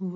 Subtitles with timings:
[0.00, 0.06] ほ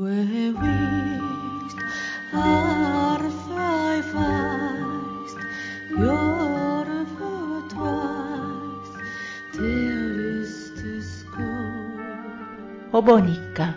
[13.03, 13.75] ぼ日刊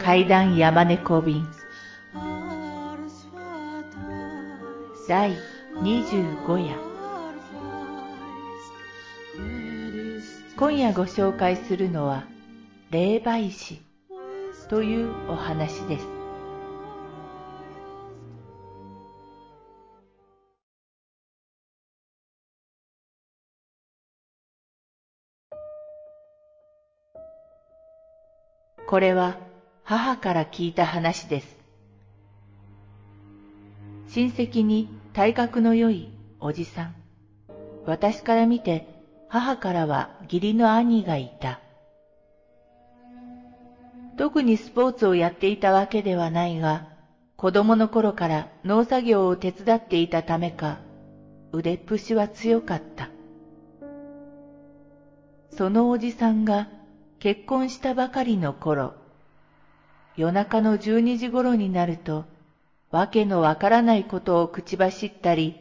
[0.00, 1.46] 階段山猫便
[5.06, 5.36] 第
[5.76, 6.76] 25夜
[10.56, 12.24] 今夜ご紹介するのは
[12.90, 13.91] 霊媒師
[14.68, 16.06] というお話です。
[28.86, 29.38] これは
[29.84, 31.56] 母から聞いた話です。
[34.08, 36.94] 親戚に体格の良いおじさん。
[37.86, 38.86] 私から見て
[39.28, 41.60] 母からは義理の兄がいた。
[44.22, 46.84] 特にスポーツをやっていたわけではないが、
[47.34, 50.78] 子供の頃から農作業を手伝っていたためか、
[51.50, 53.10] 腕っぷしは強かった。
[55.50, 56.68] そのおじさんが
[57.18, 58.94] 結婚したばかりの頃、
[60.16, 62.24] 夜中の12時頃になると、
[62.92, 65.56] わけのわからないことを口走ったり、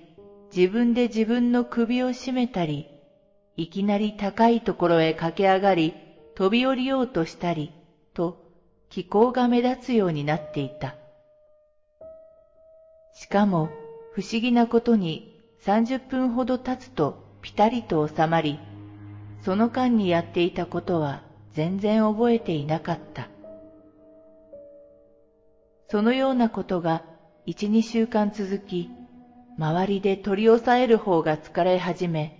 [0.56, 2.86] 自分で自分の首を絞めたり、
[3.58, 5.96] いきなり高いところへ駆け上がり、
[6.36, 7.74] 飛び降りようとしたり、
[8.14, 8.41] と
[8.92, 10.98] 気候が目立つようになっていた。
[13.14, 13.70] しかも
[14.14, 15.24] 不思議なことに
[15.64, 18.60] 30分ほど経つとピタリと収まり、
[19.44, 23.30] その間にやっていたことは全然覚えていなかった。
[25.88, 27.02] そのようなことが
[27.46, 28.90] 一、二週間続き、
[29.58, 32.34] 周りで取り押さえる方が疲れ始め、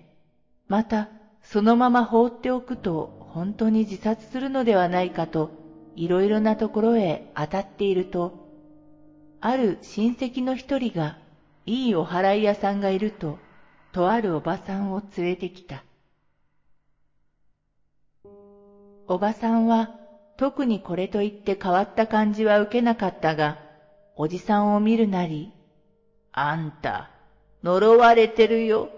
[0.68, 1.10] また、
[1.42, 5.61] そのまま放っておくと本当に自殺するのではないかと、
[5.96, 8.34] いろいろなところへ当たっていると、
[9.42, 11.18] ある親戚の一人が、
[11.66, 13.38] いいお払い屋さんがいると、
[13.92, 15.84] とあるおばさんを連れてきた。
[19.08, 19.90] おばさんは、
[20.38, 23.58] 特にこれといって変わった感じは受けなかったが、
[24.16, 25.52] おじさんを見るなり、
[26.32, 27.10] あんた、
[27.64, 28.90] 呪われてるよ。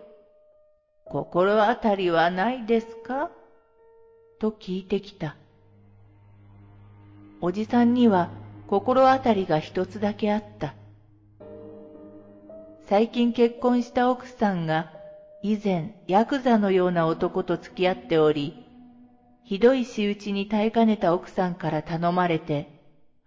[1.06, 3.30] 心当たりはないですか？
[4.40, 5.36] と聞いてきた。
[7.46, 8.30] おじさんには
[8.68, 10.76] 心当たりが一つだけあった。
[12.86, 14.94] 最近結婚した奥さんが
[15.42, 18.66] 以前ヤクザのような男と付き合っており、
[19.44, 22.70] ひどい仕打ちに耐えかねた奥さんから頼まれて、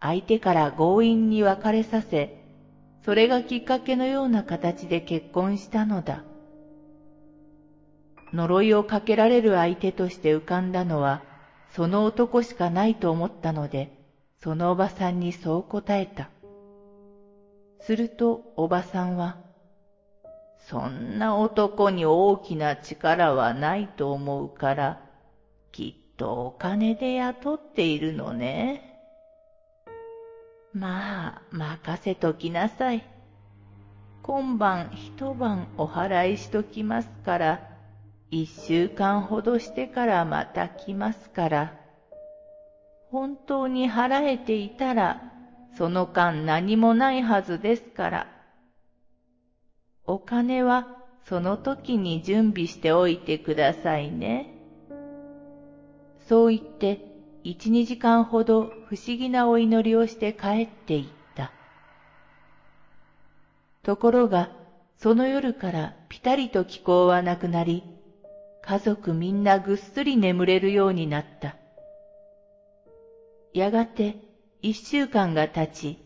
[0.01, 2.43] 相手から強引に別れさせ、
[3.05, 6.25] それがきっかけのような形で結婚したのだ。
[8.33, 11.21] 呪いをかけられる相手として浮かんだのは、
[11.73, 13.93] その男しかないと思ったので、
[14.43, 16.31] そのおばさんにそう答えた。
[17.81, 19.39] するとおばさんは、
[20.59, 24.99] そんな男に大きな力はないと思うから、
[25.73, 28.83] きっとお金で雇っているのね。
[30.73, 33.09] まあ、任せときなさい。
[34.23, 37.61] 今晩一晩お払いしときますから、
[38.31, 41.86] 一週間ほどしてからまた来ますから。
[43.11, 45.33] 本当に払えていたら、
[45.77, 48.27] その間何もないはずですから。
[50.07, 50.87] お金は
[51.25, 54.53] その時に準備しておいてくださいね。
[56.29, 57.01] そう言って、
[57.45, 61.53] 一、二時間ほど不思議なお祈りをして帰っていった。
[63.83, 64.51] ところが、
[64.97, 67.85] その夜からピタリと気候はなくなり、
[68.63, 71.57] 家族みんなぐっすり眠れるようになった。
[73.59, 74.19] やがて
[74.61, 75.99] 一週間が経ち、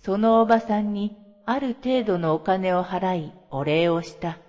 [0.00, 1.16] そのおばさんに
[1.46, 4.40] ある程度のお金を払いお礼をした。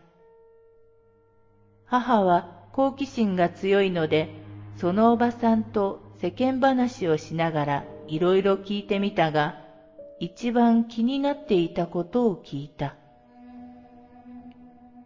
[1.85, 4.29] 母は好奇心が強いので、
[4.77, 9.53] そのおばさんと世間話をしながらいろいろ聞いてみたが、
[10.19, 12.95] 一番気になっていたことを聞いた。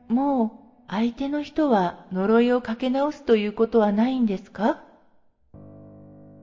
[0.08, 0.52] もう
[0.88, 4.87] 相手の人は呪いをかけ直すということはないんですか？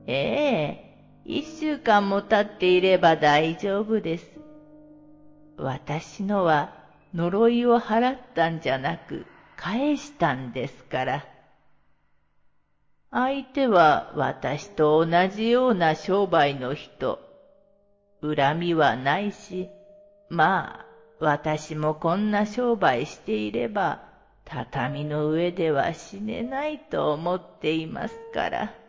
[0.07, 4.39] ええ、一週間も経っていれば大丈夫です。
[5.57, 6.73] 私のは
[7.13, 9.25] 呪いを払ったんじゃなく
[9.55, 11.25] 返したんですから。
[13.09, 17.19] 相手は私と同じような商売の人。
[18.21, 19.69] 恨みはないし、
[20.29, 20.85] まあ、
[21.19, 24.03] 私もこんな商売していれば、
[24.43, 28.84] 畳の上では死ねないと思っていますから。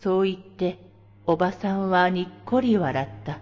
[0.00, 0.78] そう言って、
[1.26, 3.40] おばさんはにっこり笑った。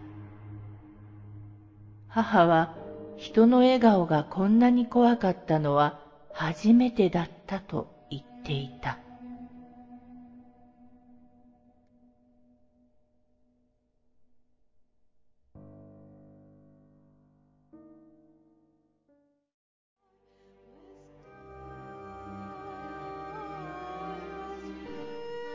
[2.08, 2.70] 母は
[3.16, 5.94] 人の笑顔がこんなに怖かったのは
[6.32, 9.03] 初めてだったと言っていた。